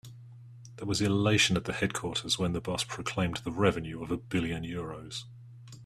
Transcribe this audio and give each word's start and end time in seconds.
There 0.77 0.87
was 0.87 0.99
elation 0.99 1.55
at 1.57 1.65
the 1.65 1.73
headquarters 1.73 2.39
when 2.39 2.53
the 2.53 2.59
boss 2.59 2.83
proclaimed 2.83 3.37
the 3.43 3.51
revenue 3.51 4.01
of 4.01 4.09
a 4.09 4.17
billion 4.17 4.63
euros. 4.63 5.25